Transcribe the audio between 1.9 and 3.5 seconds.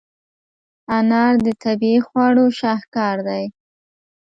خواړو شاهکار دی.